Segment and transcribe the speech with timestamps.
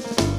[0.00, 0.37] Bye.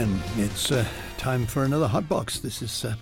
[0.00, 0.86] It's uh,
[1.18, 2.38] time for another hot box.
[2.38, 2.94] This is uh,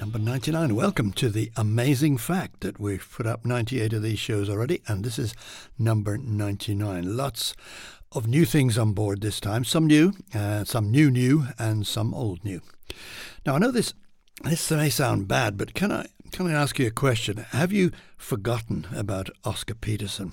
[0.00, 0.74] number 99.
[0.74, 5.04] Welcome to the amazing fact that we've put up 98 of these shows already, and
[5.04, 5.34] this is
[5.78, 7.16] number 99.
[7.16, 7.54] Lots
[8.10, 9.64] of new things on board this time.
[9.64, 12.60] Some new, uh, some new new, and some old new.
[13.46, 13.94] Now I know this
[14.42, 17.36] this may sound bad, but can I can I ask you a question?
[17.50, 20.32] Have you forgotten about Oscar Peterson?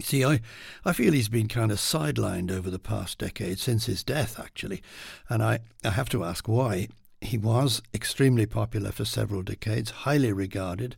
[0.00, 0.40] See, I,
[0.84, 4.82] I feel he's been kind of sidelined over the past decade, since his death, actually.
[5.28, 6.88] And I, I have to ask why.
[7.22, 10.96] He was extremely popular for several decades, highly regarded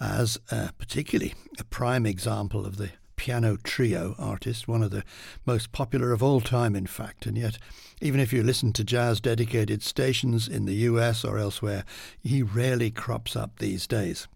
[0.00, 0.38] as
[0.78, 5.04] particularly a prime example of the piano trio artist, one of the
[5.44, 7.26] most popular of all time, in fact.
[7.26, 7.58] And yet,
[8.00, 11.84] even if you listen to jazz dedicated stations in the US or elsewhere,
[12.18, 14.26] he rarely crops up these days.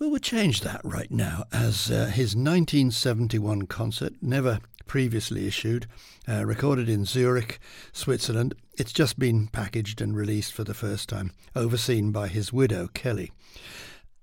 [0.00, 5.86] Well, we'll change that right now as uh, his 1971 concert, never previously issued,
[6.26, 7.60] uh, recorded in Zurich,
[7.92, 8.54] Switzerland.
[8.78, 13.30] It's just been packaged and released for the first time, overseen by his widow, Kelly.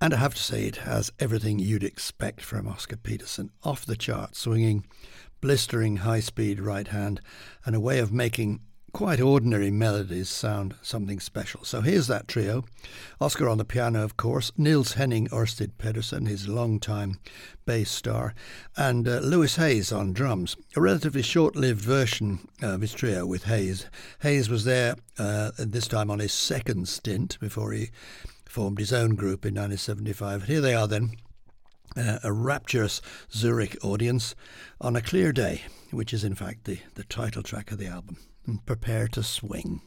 [0.00, 3.94] And I have to say, it has everything you'd expect from Oscar Peterson off the
[3.94, 4.84] chart, swinging,
[5.40, 7.20] blistering high speed right hand,
[7.64, 8.62] and a way of making
[8.98, 11.62] quite ordinary melodies sound something special.
[11.62, 12.64] So here's that trio.
[13.20, 17.20] Oscar on the piano, of course, Niels Henning Ørsted Pedersen, his long-time
[17.64, 18.34] bass star,
[18.76, 20.56] and uh, Louis Hayes on drums.
[20.74, 23.86] A relatively short-lived version of his trio with Hayes.
[24.22, 27.90] Hayes was there uh, this time on his second stint before he
[28.46, 30.48] formed his own group in 1975.
[30.48, 31.12] Here they are then.
[31.96, 33.00] Uh, a rapturous
[33.32, 34.34] Zurich audience
[34.80, 38.16] on a clear day, which is in fact the, the title track of the album
[38.48, 39.82] and prepare to swing.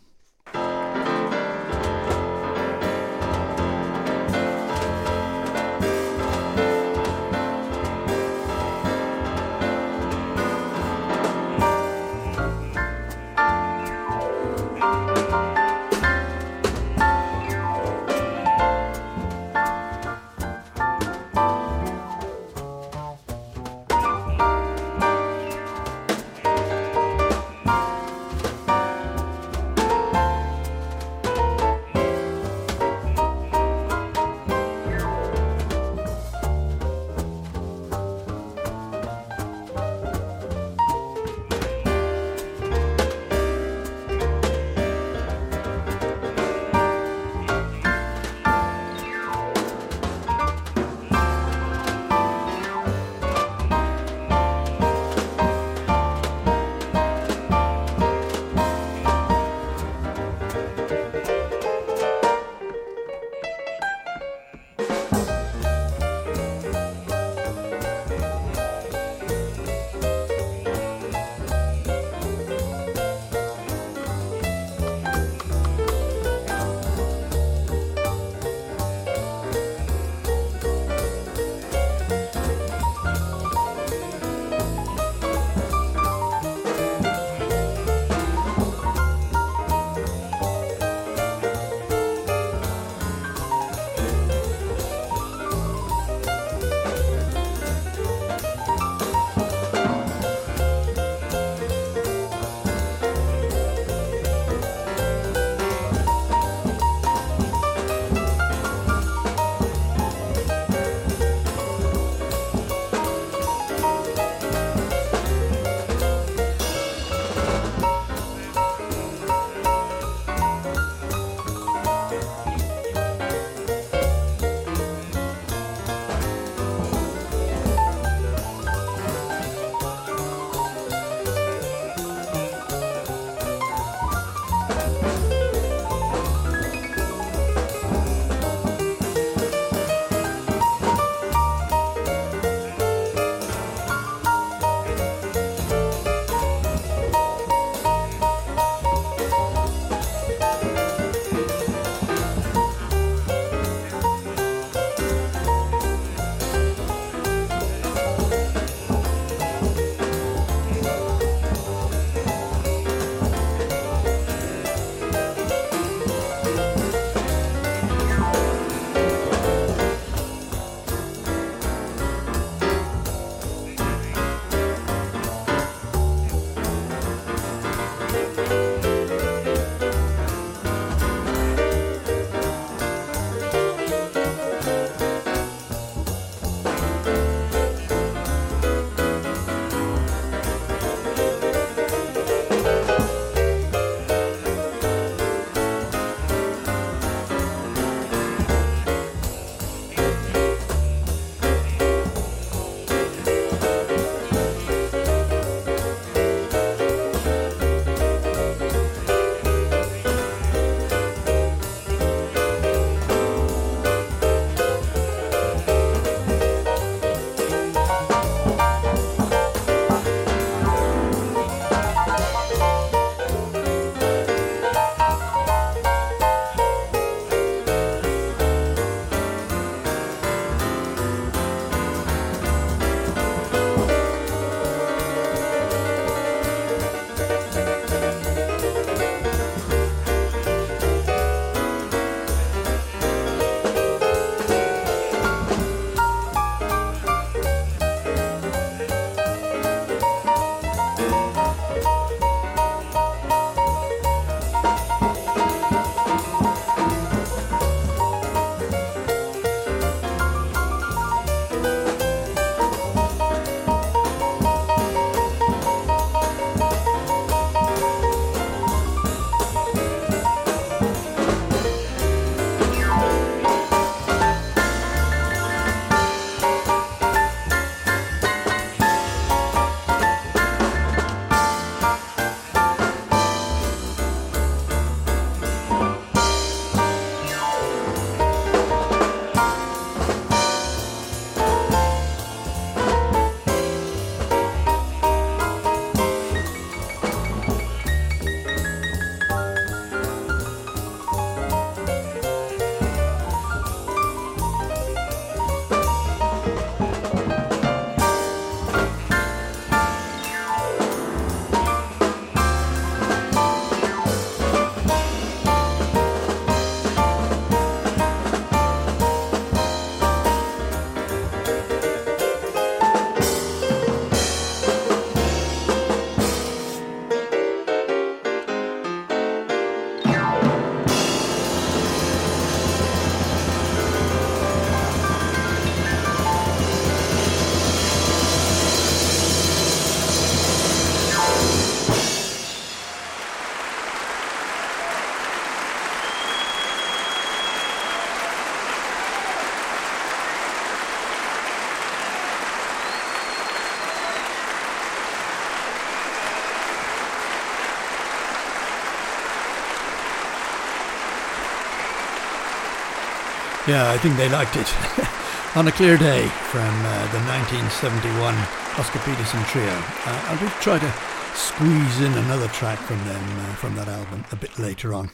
[363.71, 364.67] Yeah, I think they liked it.
[365.55, 368.35] On a clear day from uh, the 1971
[368.77, 369.71] Oscar Peterson Trio.
[369.71, 370.93] Uh, I'll just try to
[371.35, 375.09] squeeze in another track from them uh, from that album a bit later on.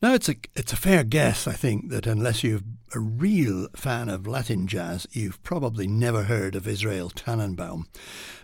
[0.00, 2.60] Now, it's a, it's a fair guess, I think, that unless you're
[2.94, 7.84] a real fan of Latin jazz, you've probably never heard of Israel Tanenbaum.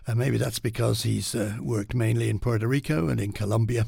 [0.07, 3.87] Uh, maybe that's because he's uh, worked mainly in Puerto Rico and in Colombia.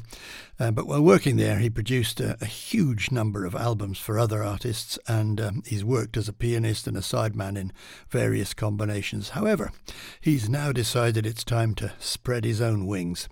[0.59, 4.41] Uh, but while working there, he produced a, a, huge number of albums for other
[4.41, 7.71] artists, and um, he's worked as a pianist and a sideman in
[8.09, 9.29] various combinations.
[9.29, 9.71] However,
[10.19, 13.29] he's now decided it's time to spread his own wings.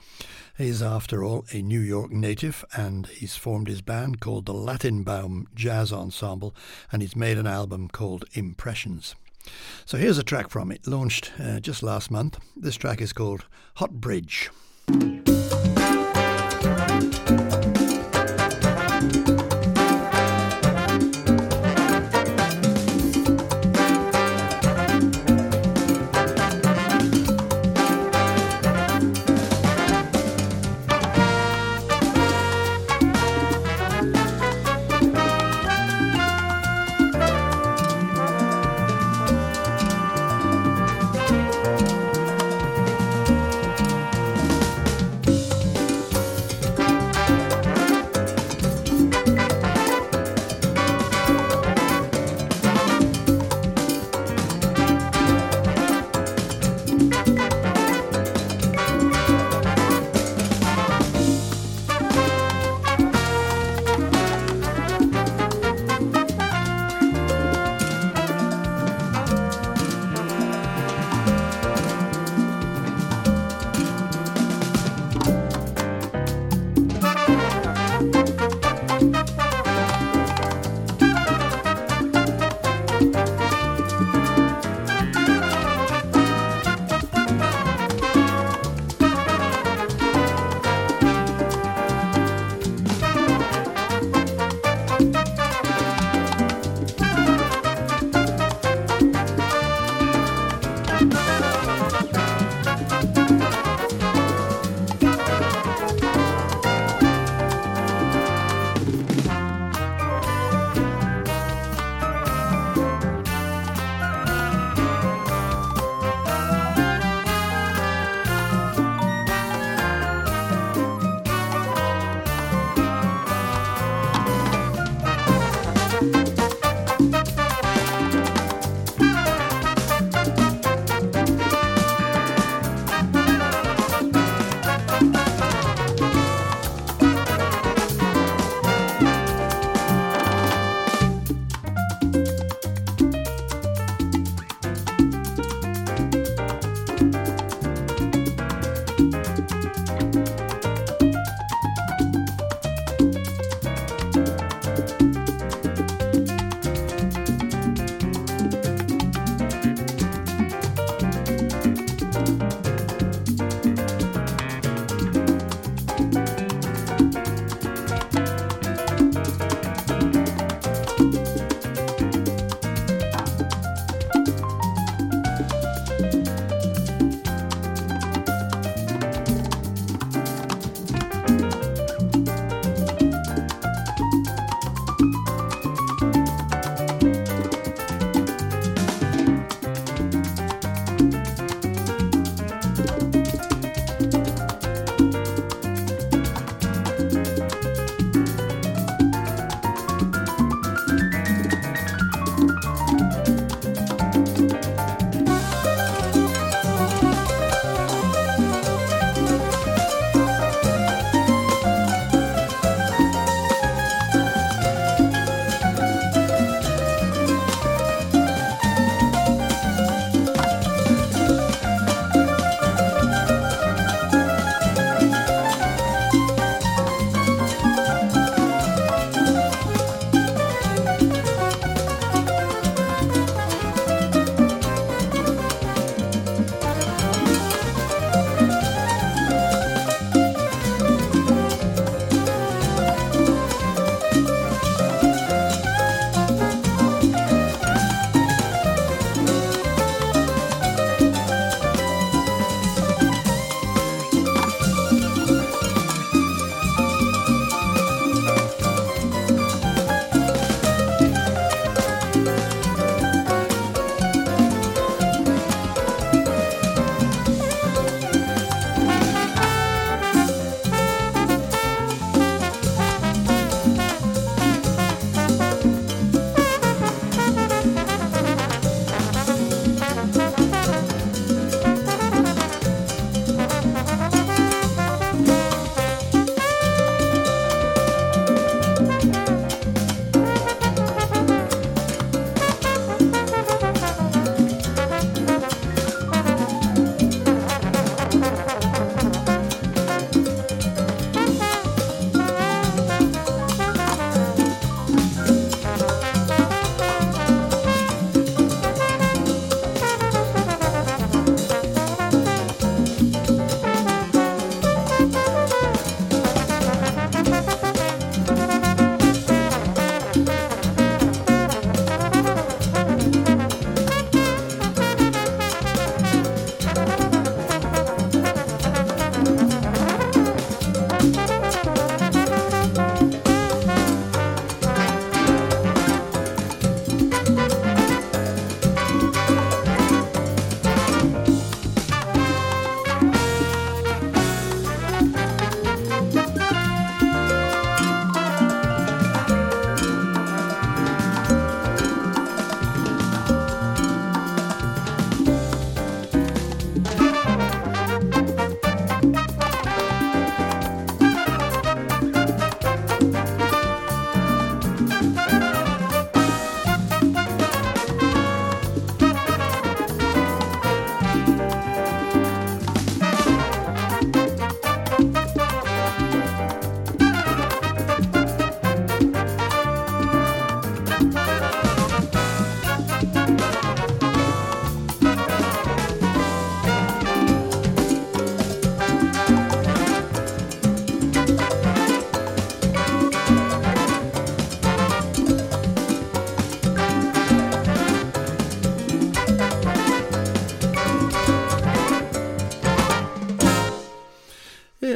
[0.57, 5.47] He's, after all, a New York native, and he's formed his band called the Latinbaum
[5.53, 6.55] Jazz Ensemble,
[6.93, 9.15] and he's made an album called Impressions.
[9.85, 12.39] So here's a track from it, launched uh, just last month.
[12.55, 13.45] This track is called
[13.75, 14.49] Hot Bridge.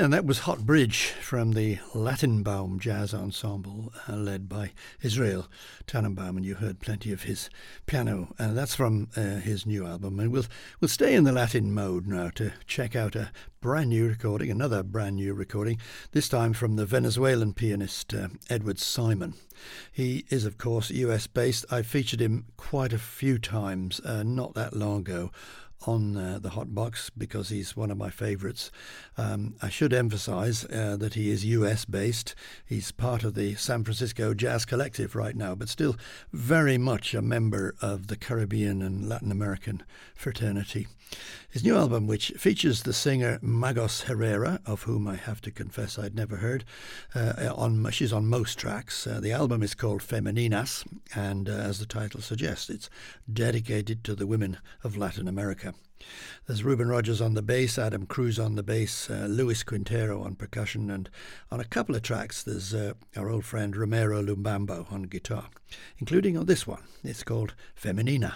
[0.09, 4.71] And that was Hot Bridge from the Latinbaum Jazz Ensemble, uh, led by
[5.03, 5.47] Israel
[5.85, 7.47] Tanenbaum, and you heard plenty of his
[7.85, 8.33] piano.
[8.39, 10.19] And that's from uh, his new album.
[10.19, 10.45] And we'll
[10.81, 14.81] we'll stay in the Latin mode now to check out a brand new recording, another
[14.81, 15.77] brand new recording.
[16.11, 19.35] This time from the Venezuelan pianist uh, Edward Simon.
[19.91, 21.67] He is, of course, US based.
[21.69, 25.29] I featured him quite a few times, uh, not that long ago
[25.85, 28.71] on uh, the hot box because he's one of my favorites.
[29.17, 32.35] Um, I should emphasize uh, that he is US based.
[32.65, 35.95] He's part of the San Francisco Jazz Collective right now, but still
[36.33, 39.83] very much a member of the Caribbean and Latin American
[40.15, 40.87] fraternity.
[41.51, 45.97] His new album, which features the singer Magos Herrera, of whom I have to confess
[45.97, 46.63] I'd never heard,
[47.15, 49.07] uh, on she's on most tracks.
[49.07, 52.87] Uh, the album is called Femeninas, and uh, as the title suggests, it's
[53.31, 55.73] dedicated to the women of Latin America.
[56.45, 60.35] There's Reuben Rogers on the bass, Adam Cruz on the bass, uh, Luis Quintero on
[60.35, 61.09] percussion, and
[61.51, 65.49] on a couple of tracks there's uh, our old friend Romero Lubambo on guitar,
[65.97, 66.83] including on this one.
[67.03, 68.35] It's called Femenina.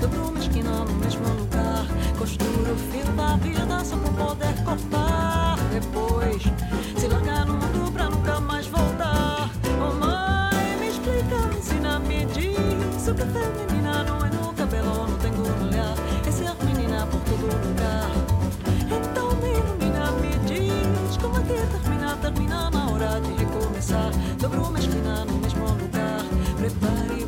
[0.00, 1.86] Dobro uma esquina no mesmo lugar.
[2.18, 5.29] Costuro o fio da vida só pra poder cortar.
[22.32, 24.10] Termina, termina na hora de recomeçar.
[24.38, 26.24] Dobro uma esquina no mesmo lugar.
[26.56, 27.19] Prepare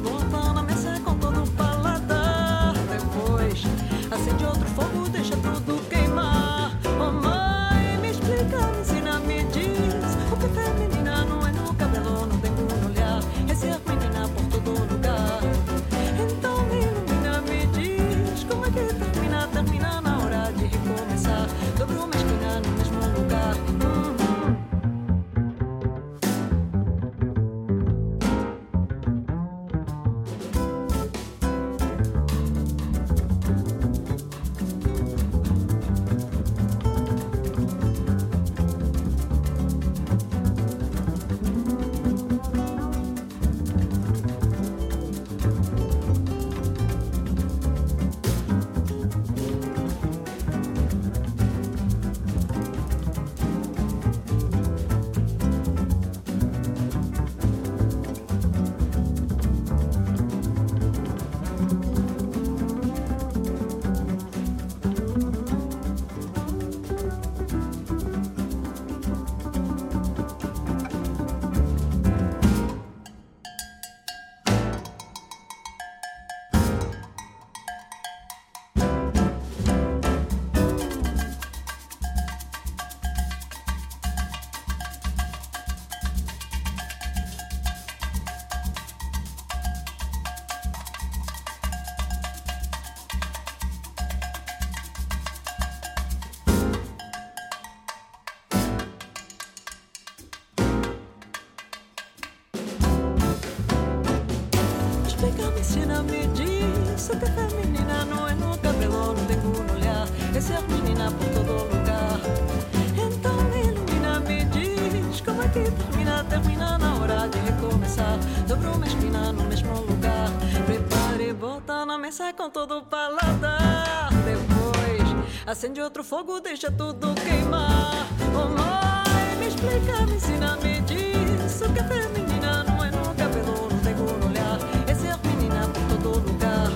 [121.53, 127.15] Prepare e bota na mesa com todo o paladar Depois acende outro fogo, deixa tudo
[127.15, 128.07] queimar.
[128.35, 131.61] Oh mãe, me explica, me ensina, me diz.
[131.61, 134.59] O que é feminina não é no cabelo, não tem como olhar.
[134.87, 136.71] É ser menina por todo lugar.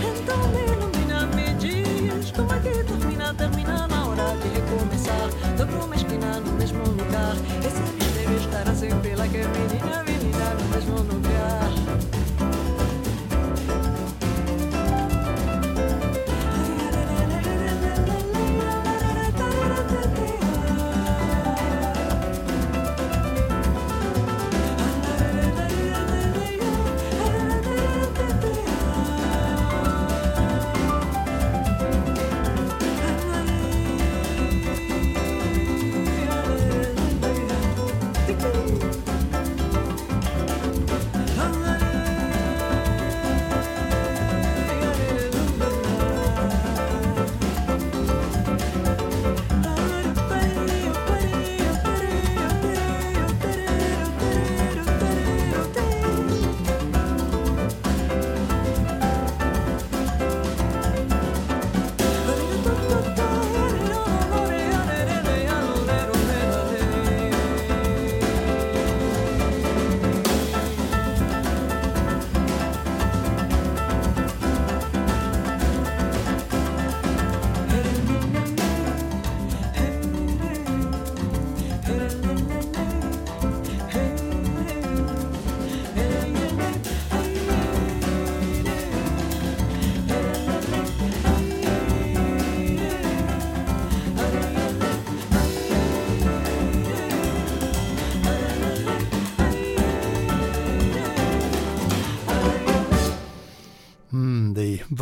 [0.00, 2.30] Então me ilumina, me diz.
[2.32, 5.28] Como é que termina, termina na hora de recomeçar?
[5.56, 7.36] Dobro uma esquina no mesmo lugar.
[7.64, 11.41] Esse mistério estará sempre lá que é menina, menina no mesmo lugar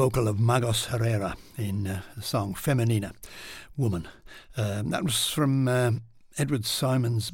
[0.01, 3.13] vocal of Magos Herrera in uh, the song Femenina,
[3.77, 4.09] Woman.
[4.57, 5.91] Um, that was from uh,
[6.39, 7.33] Edward Simon's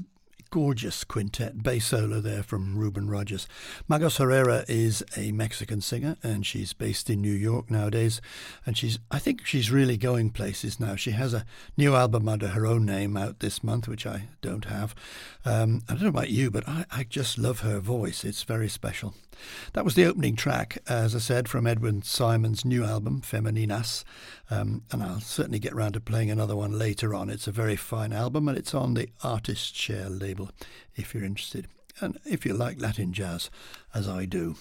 [0.50, 3.46] gorgeous quintet, bass solo there from Reuben Rogers.
[3.88, 8.20] Magos Herrera is a Mexican singer and she's based in New York nowadays.
[8.66, 10.96] And she's, I think she's really going places now.
[10.96, 14.64] She has a new album under her own name out this month, which I don't
[14.64, 14.92] have.
[15.44, 18.24] Um, I don't know about you, but I, I just love her voice.
[18.24, 19.14] It's very special.
[19.72, 24.04] That was the opening track, as I said, from Edward Simon's new album, Femeninas.
[24.50, 27.30] Um, and I'll certainly get round to playing another one later on.
[27.30, 30.50] It's a very fine album and it's on the Artist Share label
[30.94, 31.68] if you're interested.
[32.00, 33.50] And if you like Latin jazz,
[33.94, 34.56] as I do.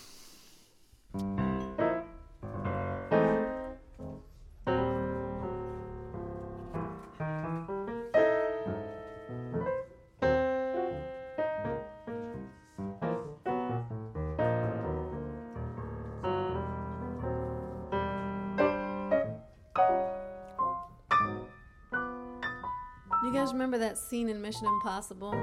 [23.75, 25.33] Remember that scene in Mission Impossible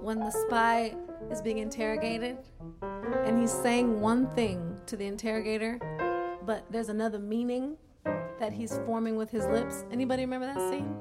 [0.00, 0.94] when the spy
[1.32, 2.38] is being interrogated
[3.24, 5.80] and he's saying one thing to the interrogator,
[6.46, 7.76] but there's another meaning
[8.38, 9.84] that he's forming with his lips.
[9.90, 10.96] Anybody remember that scene?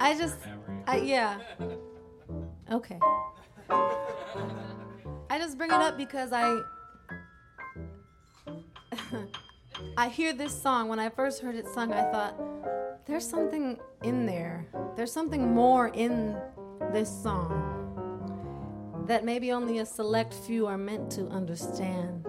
[0.00, 0.38] I just,
[0.88, 1.38] I, yeah.
[2.72, 2.98] Okay.
[5.32, 6.60] I just bring it up because I
[9.96, 12.38] I hear this song when I first heard it sung I thought
[13.06, 14.66] there's something in there.
[14.94, 16.36] There's something more in
[16.92, 22.26] this song that maybe only a select few are meant to understand.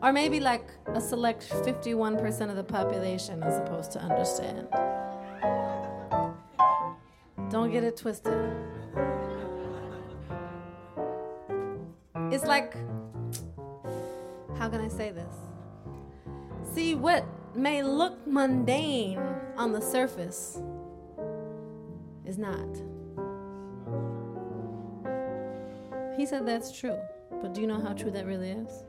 [0.00, 4.68] Or maybe like a select 51% of the population is supposed to understand.
[7.50, 8.77] Don't get it twisted.
[12.38, 12.76] It's like,
[14.58, 15.34] how can I say this?
[16.72, 19.18] See, what may look mundane
[19.56, 20.62] on the surface
[22.24, 22.68] is not.
[26.16, 26.96] He said that's true,
[27.42, 28.84] but do you know how true that really is?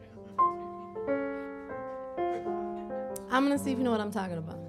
[3.31, 4.59] I'm gonna see if you know what I'm talking about.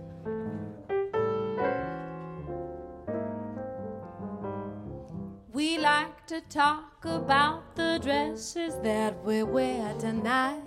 [6.31, 10.63] To talk about the dresses that we wear tonight.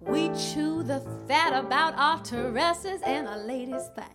[0.00, 4.10] We chew the fat about our terraces and our ladies' fat.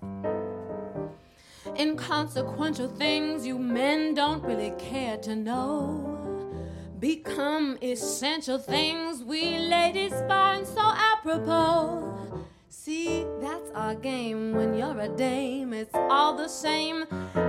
[1.79, 6.59] Inconsequential things you men don't really care to know
[6.99, 12.43] become essential things we ladies find so apropos.
[12.67, 14.51] See, that's our game.
[14.51, 17.05] When you're a dame, it's all the same.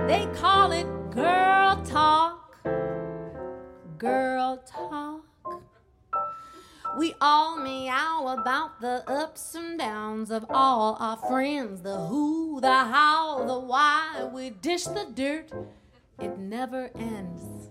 [0.07, 2.44] They call it girl talk
[3.97, 5.21] girl talk.
[6.97, 12.67] We all meow about the ups and downs of all our friends the who, the
[12.67, 14.29] how, the why.
[14.33, 15.51] We dish the dirt,
[16.19, 17.69] it never ends.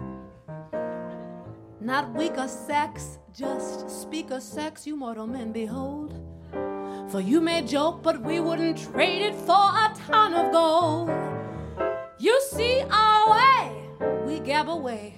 [1.80, 6.20] Not weak of sex, just speak of sex, you mortal men behold.
[7.10, 11.10] For you may joke, but we wouldn't trade it for a ton of gold.
[12.18, 15.16] You see our way, we gab away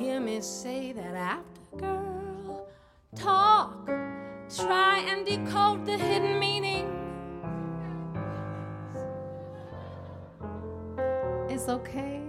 [0.00, 2.66] hear me say that after girl
[3.14, 3.86] talk,
[4.56, 6.86] try and decode the hidden meaning.
[11.50, 12.22] It's okay.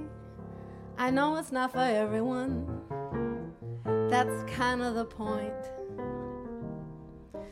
[0.97, 2.67] I know it's not for everyone.
[4.09, 5.53] That's kind of the point.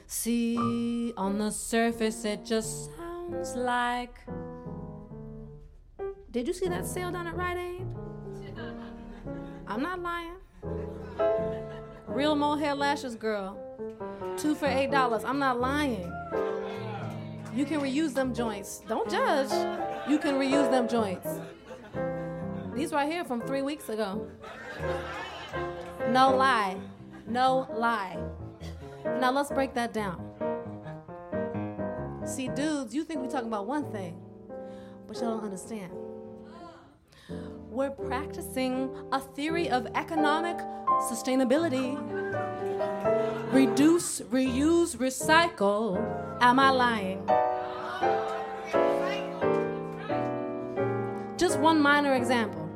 [0.05, 4.19] See, on the surface, it just sounds like.
[6.29, 7.87] Did you see that sale down at Rite Aid?
[9.69, 10.33] I'm not lying.
[12.07, 13.55] Real mohair lashes, girl.
[14.35, 15.23] Two for eight dollars.
[15.23, 16.11] I'm not lying.
[17.53, 18.81] You can reuse them joints.
[18.87, 19.51] Don't judge.
[20.09, 21.27] You can reuse them joints.
[22.73, 24.27] These right here from three weeks ago.
[26.09, 26.75] No lie.
[27.27, 28.17] No lie.
[29.05, 30.25] Now let's break that down.
[32.25, 34.19] See, dudes, you think we're talking about one thing,
[35.07, 35.91] but y'all don't understand
[37.79, 40.57] we're practicing a theory of economic
[41.09, 41.95] sustainability.
[43.53, 45.95] Reduce, reuse, recycle.
[46.41, 47.25] Am I lying?
[51.37, 52.67] Just one minor example.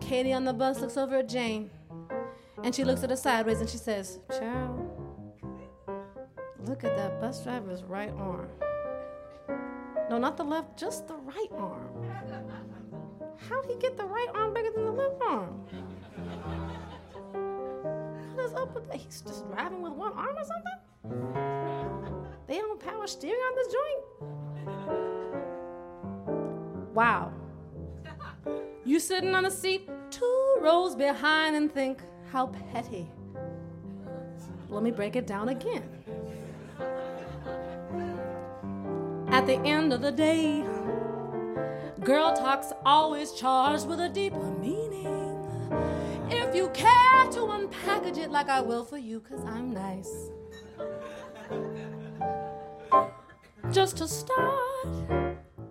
[0.00, 1.70] Katie on the bus looks over at Jane
[2.64, 4.90] and she looks at her sideways and she says, Child,
[6.66, 8.48] look at that bus driver's right arm.
[10.10, 12.04] No, not the left, just the right arm.
[13.48, 15.60] How'd he get the right arm bigger than the left arm?
[18.34, 18.96] What is up with that?
[18.96, 20.78] He's just driving with one arm or something?
[22.46, 24.02] They don't power steering on this joint?
[26.94, 27.32] Wow.
[28.84, 33.10] You sitting on a seat two rows behind and think, how petty.
[34.68, 35.88] Let me break it down again.
[39.28, 40.64] At the end of the day,
[42.04, 45.40] girl talk's always charged with a deeper meaning.
[46.28, 50.30] If you care to unpackage it like I will for you, cause I'm nice.
[53.72, 54.86] Just to start,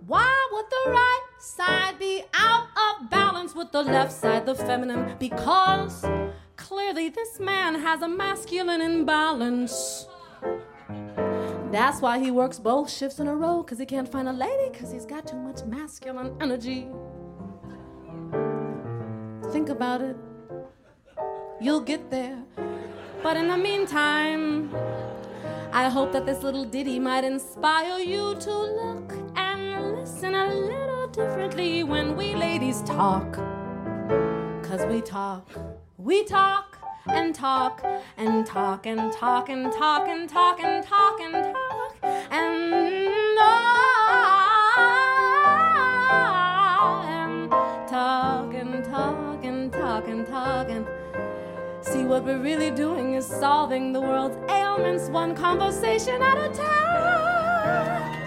[0.07, 5.15] why would the right side be out of balance with the left side, the feminine?
[5.19, 6.03] Because
[6.55, 10.07] clearly this man has a masculine imbalance.
[11.73, 14.69] That's why he works both shifts in a row, because he can't find a lady,
[14.71, 16.87] because he's got too much masculine energy.
[19.51, 20.15] Think about it.
[21.59, 22.37] You'll get there.
[23.23, 24.71] But in the meantime,
[25.71, 31.07] I hope that this little ditty might inspire you to look and listen a little
[31.07, 33.33] differently when we ladies talk.
[34.61, 35.49] Cause we talk,
[35.97, 36.72] we talk
[37.07, 37.83] and talk
[38.17, 41.43] and talk and talk and talk and talk and talk and
[47.89, 50.87] talk and talk and talk and talk and talk and
[51.81, 58.22] see what we're really doing is solving the world's ailments one conversation at a time.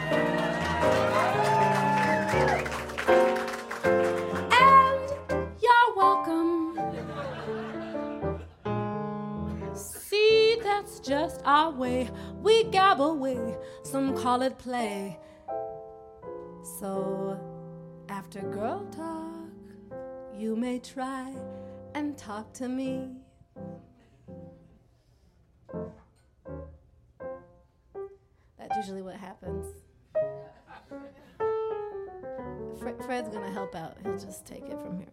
[11.07, 12.09] Just our way.
[12.43, 15.19] We gab away, some call it play.
[16.81, 17.39] So,
[18.09, 19.99] after girl talk,
[20.37, 21.33] you may try
[21.95, 23.13] and talk to me.
[28.59, 29.67] That's usually what happens.
[33.05, 33.97] Fred's gonna help out.
[34.03, 35.13] He'll just take it from here.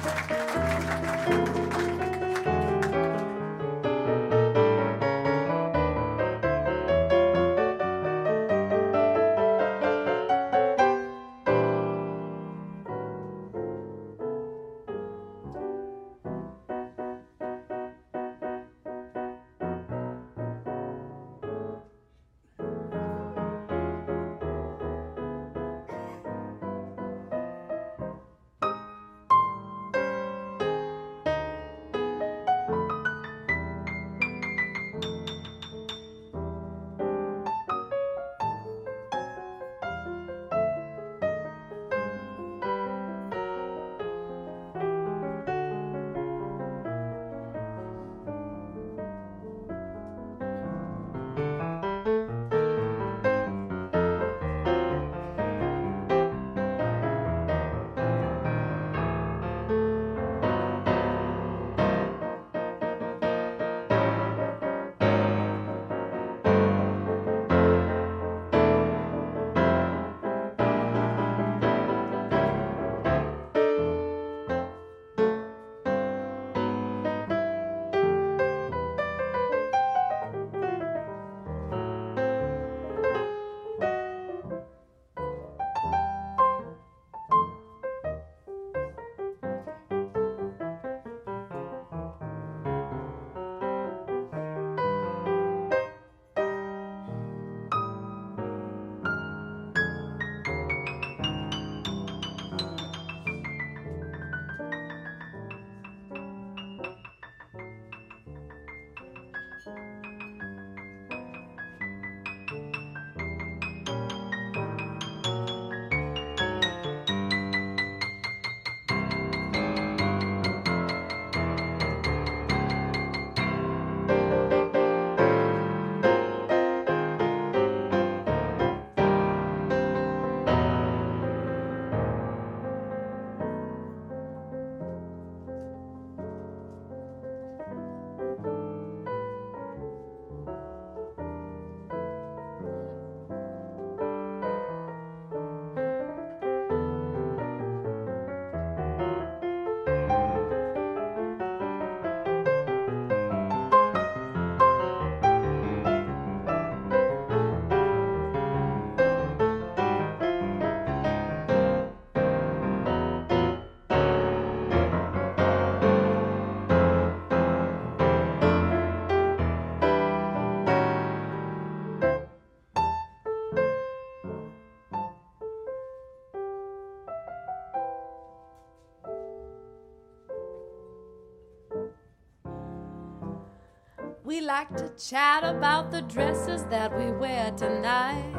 [184.41, 188.33] We like to chat about the dresses that we wear tonight.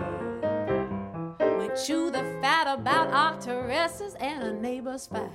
[1.60, 5.30] We chew the fat about our terraces and a neighbor's fight.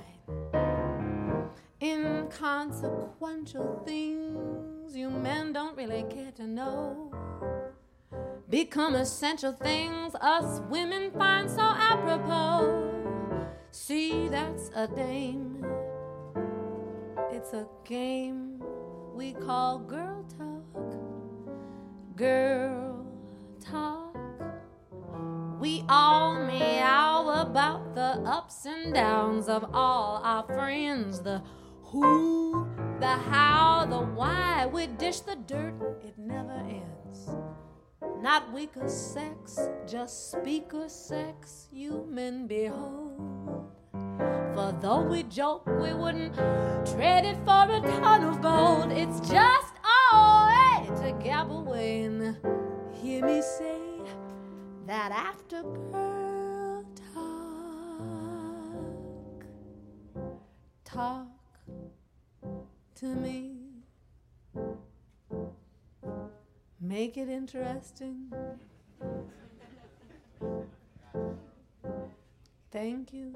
[1.80, 7.14] Inconsequential things you men don't really care to know
[8.50, 12.92] become essential things us women find so apropos.
[13.70, 15.64] See, that's a dame.
[17.32, 18.62] It's a game
[19.14, 20.57] we call girl talk.
[22.18, 23.06] Girl
[23.60, 24.18] talk.
[25.60, 31.20] We all meow about the ups and downs of all our friends.
[31.20, 31.40] The
[31.84, 32.66] who,
[32.98, 34.66] the how, the why.
[34.66, 37.30] We dish the dirt, it never ends.
[38.20, 43.70] Not weaker sex, just speaker sex, you men behold.
[44.54, 48.90] For though we joke, we wouldn't trade it for a ton of gold.
[48.90, 49.77] It's just
[50.12, 52.04] our way to gab away
[53.02, 53.78] hear me say
[54.86, 57.34] that after girl talk,
[60.84, 61.26] talk
[62.96, 63.54] to me.
[66.80, 68.32] Make it interesting.
[72.70, 73.34] Thank you.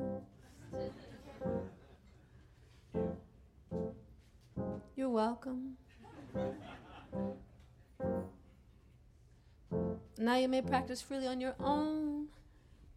[4.96, 5.76] You're welcome.
[10.18, 12.28] Now you may practice freely on your own.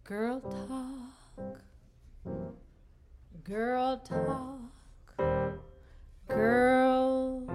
[0.04, 1.62] Girl talk.
[3.44, 4.60] Girl talk.
[6.28, 7.48] Girl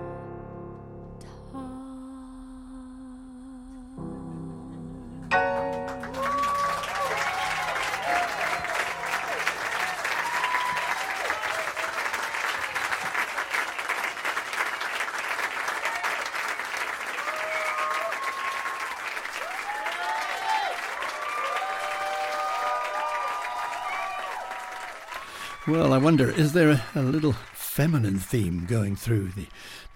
[25.71, 27.37] Well, I wonder, is there a, a little
[27.71, 29.47] feminine theme going through the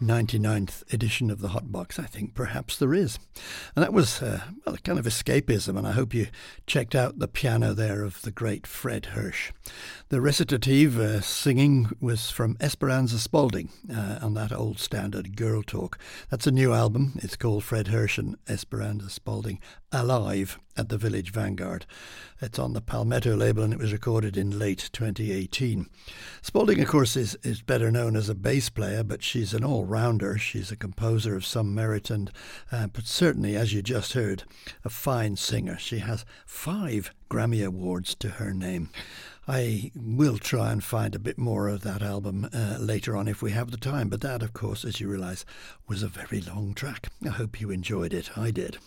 [0.01, 1.99] 99th edition of the Hot Box?
[1.99, 3.19] I think perhaps there is.
[3.75, 6.29] And that was uh, well, a kind of escapism, and I hope you
[6.69, 9.51] checked out the piano there of the great Fred Hersch.
[10.09, 15.99] The recitative uh, singing was from Esperanza Spalding uh, on that old standard Girl Talk.
[16.31, 17.19] That's a new album.
[17.25, 19.59] It's called Fred Hersch and Esperanza Spalding
[19.91, 21.87] Alive at the Village Vanguard.
[22.41, 25.87] It's on the Palmetto label and it was recorded in late 2018.
[26.43, 29.85] Spalding, of course, is, is better known as a bass player, but she's an all
[29.85, 30.39] rounder.
[30.39, 32.31] She's a composer of some merit and,
[32.71, 34.45] uh, but certainly, as you just heard,
[34.85, 35.79] a fine singer.
[35.79, 38.91] She has five Grammy Awards to her name.
[39.47, 43.43] I will try and find a bit more of that album uh, later on if
[43.43, 45.45] we have the time, but that, of course, as you realise,
[45.87, 47.09] was a very long track.
[47.25, 48.37] I hope you enjoyed it.
[48.39, 48.79] I did.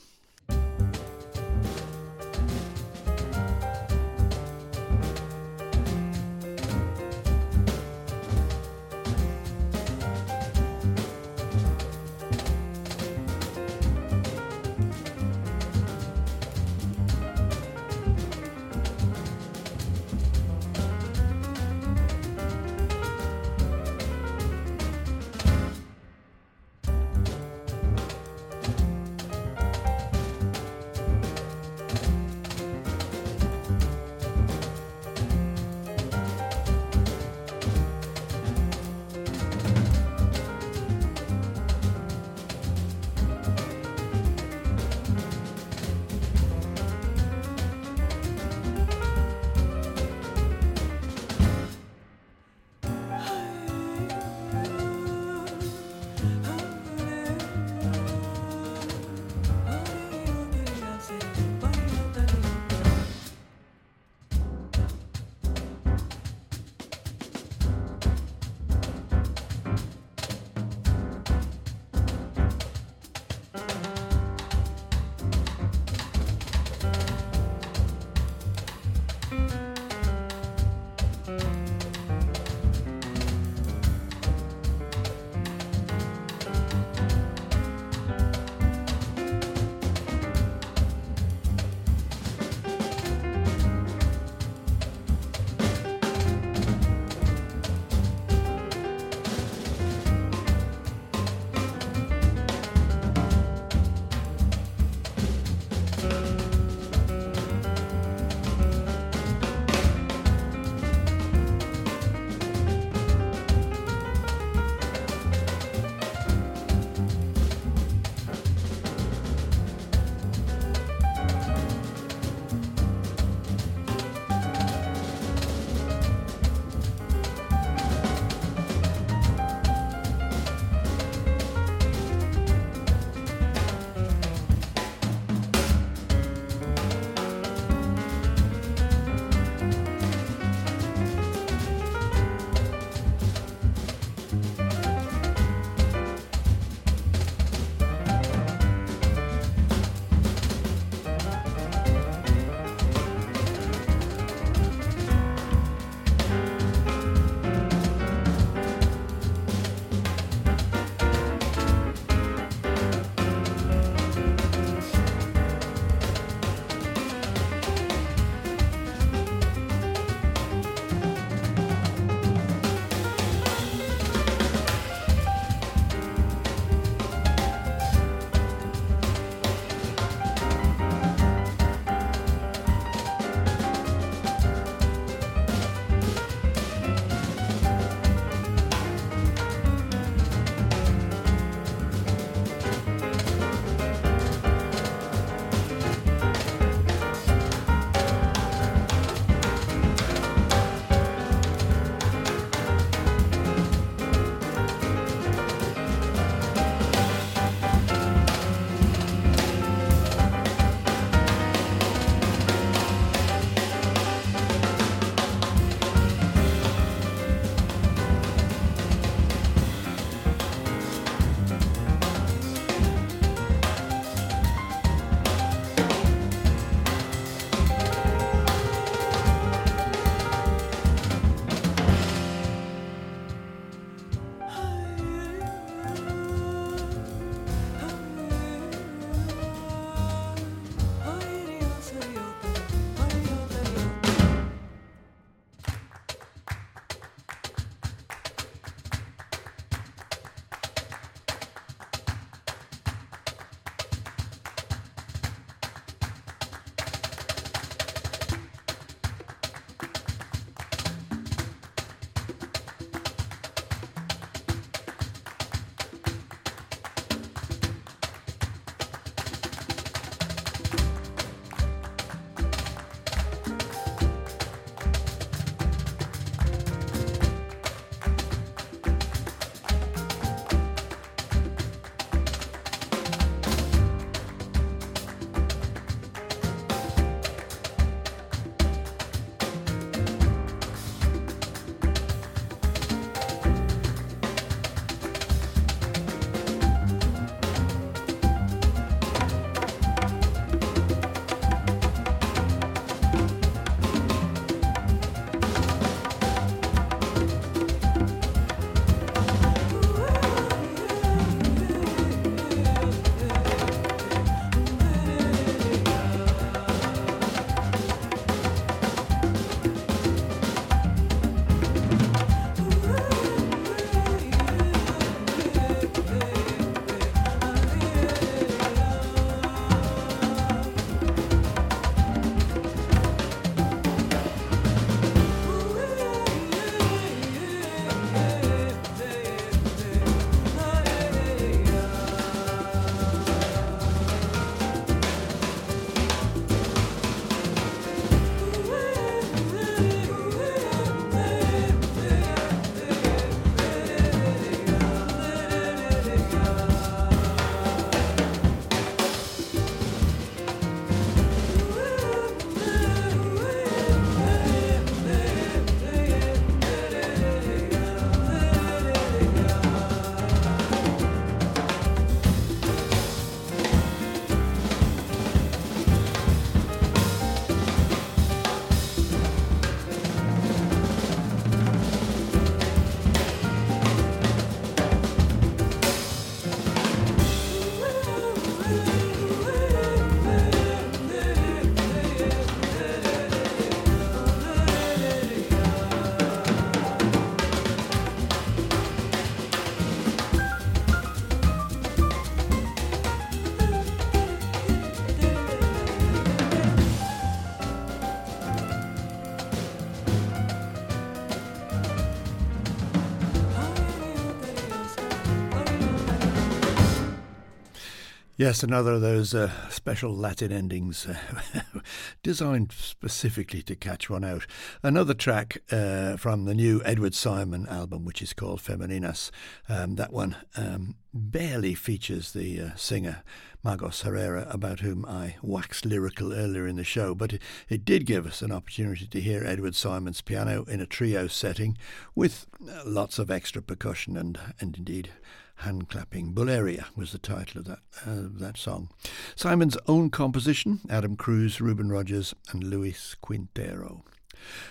[418.39, 421.17] Yes, another of those uh, special Latin endings uh,
[422.21, 424.45] designed specifically to catch one out.
[424.83, 429.31] Another track uh, from the new Edward Simon album, which is called Femeninas.
[429.67, 433.23] Um, that one um, barely features the uh, singer
[433.65, 438.05] Magos Herrera, about whom I waxed lyrical earlier in the show, but it, it, did
[438.05, 441.75] give us an opportunity to hear Edward Simon's piano in a trio setting
[442.13, 445.09] with uh, lots of extra percussion and, and indeed
[445.57, 446.33] hand clapping.
[446.33, 448.89] Bulleria was the title of that uh, that song.
[449.35, 454.03] Simon's own composition: Adam Cruz, Reuben Rogers, and Luis Quintero.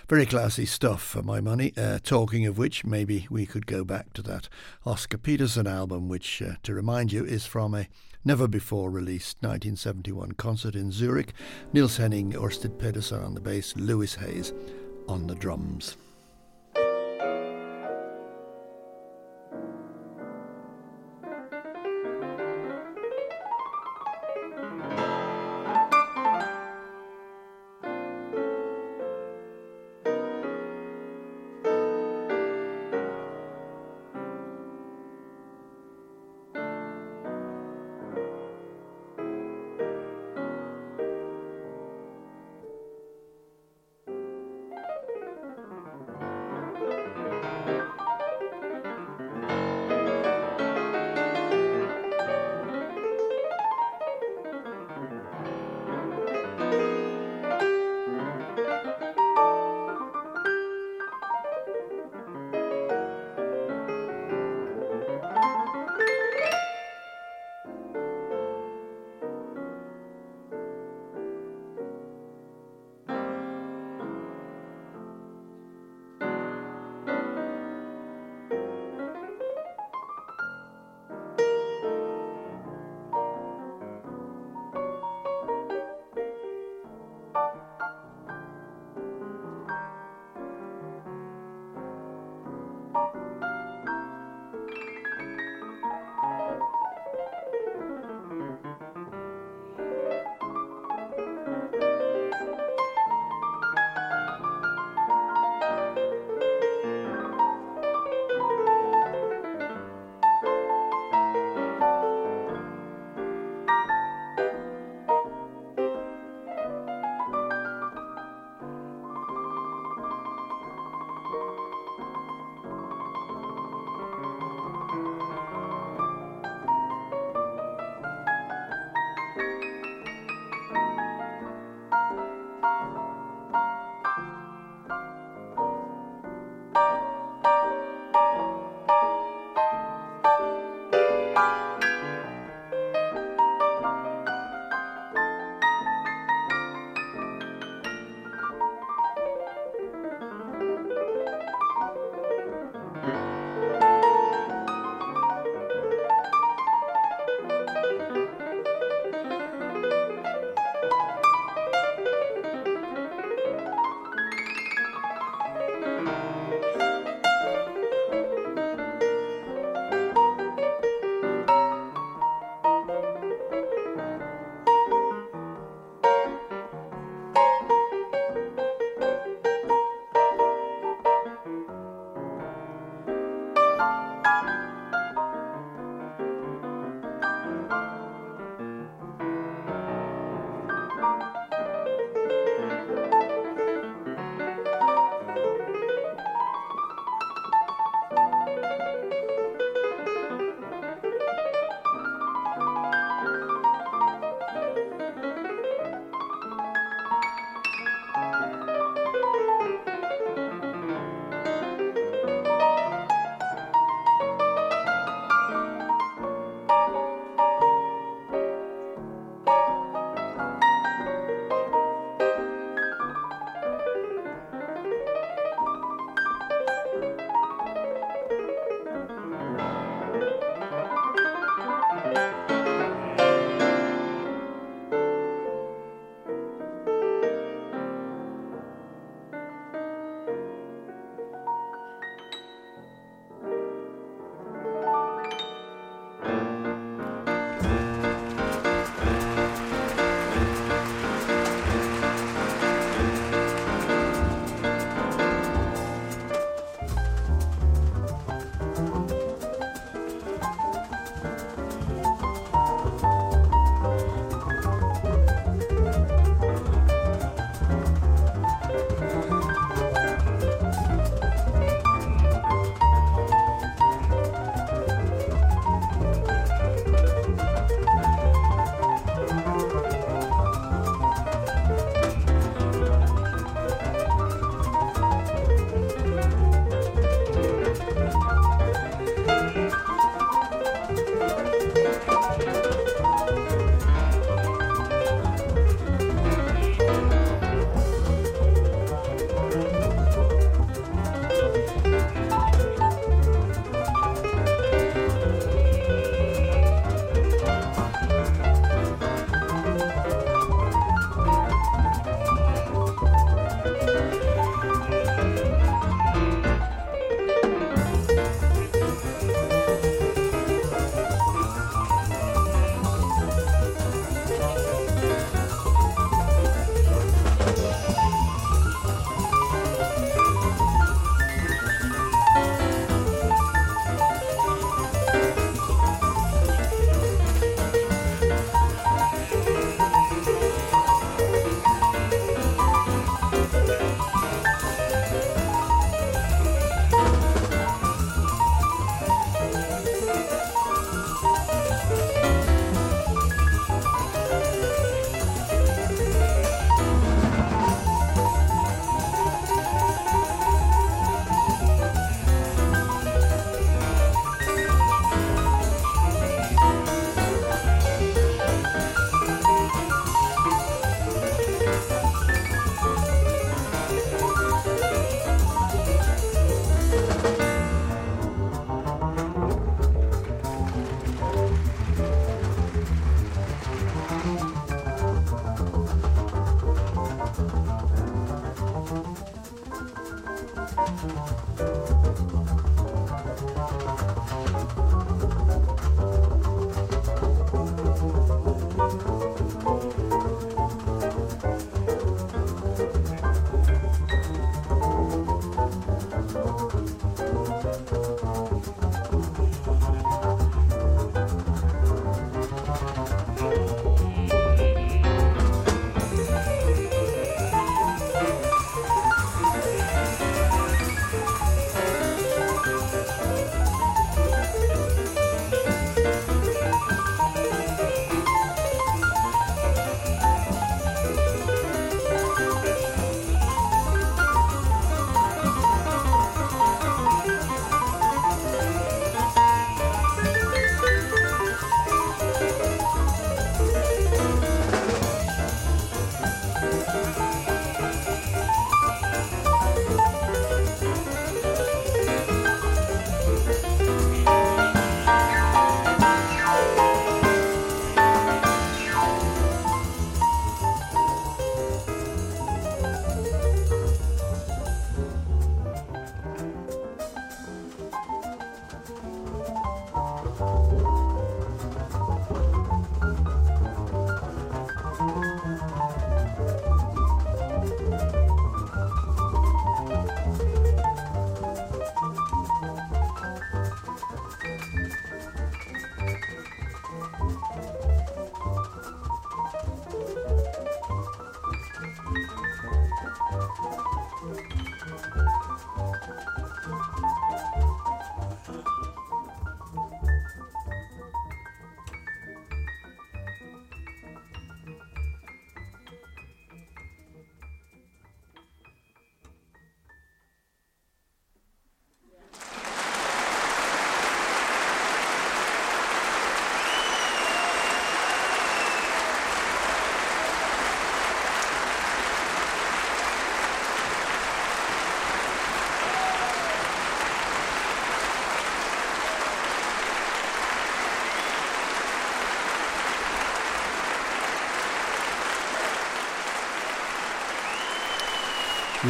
[0.08, 1.72] Very classy stuff for my money.
[1.76, 4.48] Uh, talking of which, maybe we could go back to that
[4.84, 7.88] Oscar Peterson album, which, uh, to remind you, is from a
[8.24, 11.32] never before released 1971 concert in Zurich.
[11.72, 14.52] Niels Henning, Orsted Pedersen on the bass, Louis Hayes
[15.08, 15.96] on the drums.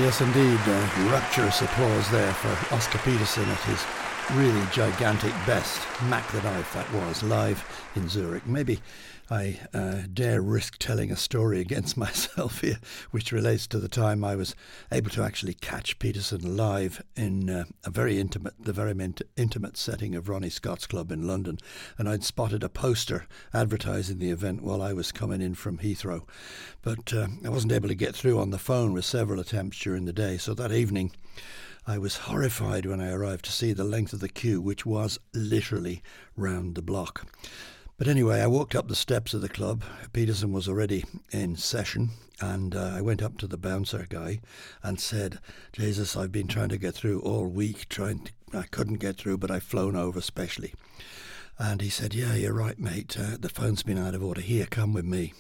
[0.01, 0.61] Yes, indeed.
[0.67, 3.83] Uh, rapturous applause there for Oscar Peterson at his
[4.35, 5.81] really gigantic best.
[6.11, 7.65] Mack the Knife, that was, live
[7.97, 8.47] in Zurich.
[8.47, 8.81] Maybe
[9.29, 12.79] I uh, dare risk telling a story against myself here,
[13.11, 14.55] which relates to the time I was
[14.93, 18.95] able to actually catch Peterson live in uh, a very intimate, the very
[19.37, 21.59] intimate setting of Ronnie Scott's Club in London.
[21.99, 26.23] And I'd spotted a poster advertising the event while I was coming in from Heathrow.
[26.83, 30.05] But uh, I wasn't able to get through on the phone with several attempts during
[30.05, 30.37] the day.
[30.37, 31.13] So that evening,
[31.85, 35.19] I was horrified when I arrived to see the length of the queue, which was
[35.35, 36.03] literally
[36.37, 37.27] round the block.
[37.99, 39.83] But anyway, I walked up the steps of the club.
[40.13, 42.11] Peterson was already in session,
[42.43, 44.41] and uh, I went up to the bouncer guy
[44.83, 45.39] and said,
[45.73, 47.89] "Jesus, I've been trying to get through all week.
[47.89, 50.75] Trying, to, I couldn't get through, but I've flown over specially."
[51.59, 53.17] And he said, "Yeah, you're right, mate.
[53.19, 54.43] Uh, the phone's been out of order.
[54.43, 55.33] Here, come with me."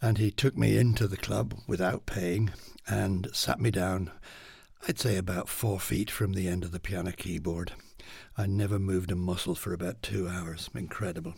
[0.00, 2.50] And he took me into the club without paying
[2.86, 4.12] and sat me down.
[4.86, 7.72] I'd say about four feet from the end of the piano keyboard.
[8.36, 10.68] I never moved a muscle for about two hours.
[10.74, 11.34] Incredible.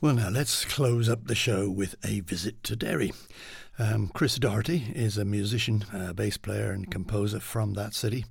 [0.00, 3.12] Well, now let's close up the show with a visit to Derry.
[3.78, 8.26] Um, Chris Doherty is a musician, a bass player, and composer from that city,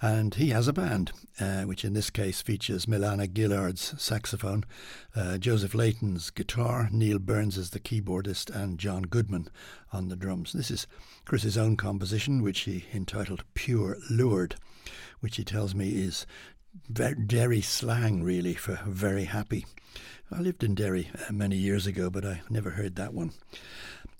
[0.00, 4.64] and he has a band, uh, which in this case features Meilana Gillard's saxophone,
[5.16, 9.48] uh, Joseph Layton's guitar, Neil Burns is the keyboardist, and John Goodman
[9.92, 10.52] on the drums.
[10.52, 10.86] This is
[11.24, 14.54] Chris's own composition, which he entitled Pure Lured,
[15.18, 16.26] which he tells me is
[16.92, 19.66] Derry slang, really, for very happy.
[20.30, 23.32] I lived in Derry uh, many years ago, but I never heard that one.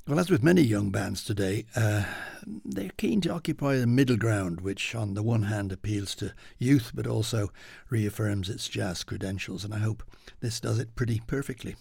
[0.07, 2.05] Well, as with many young bands today, uh,
[2.44, 6.90] they're keen to occupy the middle ground, which on the one hand appeals to youth
[6.92, 7.53] but also
[7.88, 10.03] reaffirms its jazz credentials, and I hope
[10.40, 11.76] this does it pretty perfectly.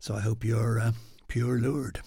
[0.00, 0.92] So I hope you're uh,
[1.28, 2.00] pure lured.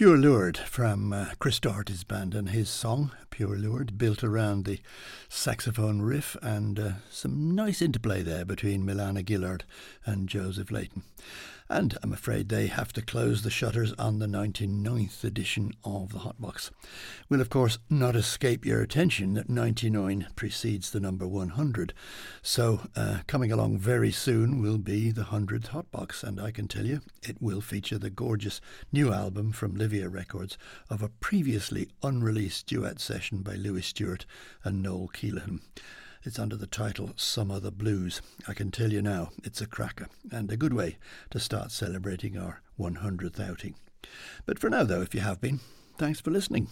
[0.00, 4.80] Pure Lured from uh, Chris Doherty's band and his song, Pure Lured, built around the
[5.28, 9.64] saxophone riff and uh, some nice interplay there between Meilana Gillard
[10.06, 11.02] and Joseph Layton.
[11.70, 16.18] And I'm afraid they have to close the shutters on the 99th edition of the
[16.18, 16.72] Hotbox.
[17.28, 21.94] Will, of course, not escape your attention that 99 precedes the number 100.
[22.42, 26.86] So, uh, coming along very soon will be the 100th Hotbox, and I can tell
[26.86, 28.60] you it will feature the gorgeous
[28.90, 30.58] new album from Livia Records
[30.90, 34.26] of a previously unreleased duet session by Louis Stewart
[34.64, 35.60] and Noel Kelehan.
[36.22, 38.20] It's under the title Some Other Blues.
[38.46, 40.98] I can tell you now, it's a cracker and a good way
[41.30, 43.74] to start celebrating our 100th outing.
[44.44, 45.60] But for now, though, if you have been,
[45.96, 46.68] thanks for listening.